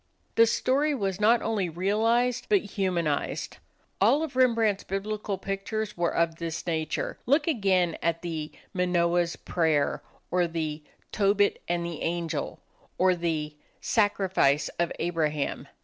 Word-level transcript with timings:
The 0.33 0.47
story 0.47 0.95
was 0.95 1.21
not 1.21 1.43
only 1.43 1.69
realized, 1.69 2.47
but 2.49 2.61
humanized. 2.71 3.57
All 4.01 4.23
of 4.23 4.35
Rembrandt's 4.35 4.83
Biblical 4.83 5.37
pictures 5.37 5.95
were 5.95 6.09
of 6.11 6.37
this 6.37 6.65
nature. 6.65 7.19
Look 7.27 7.45
again 7.45 7.95
at 8.01 8.23
the 8.23 8.51
"Manoah's 8.73 9.35
Prayer," 9.35 10.01
or 10.31 10.47
the 10.47 10.81
"Tobit 11.11 11.61
and 11.67 11.85
the 11.85 12.01
Angel," 12.01 12.59
or 12.97 13.13
the 13.13 13.55
"Sacrifice 13.79 14.69
of 14.79 14.91
Abraham." 14.97 15.67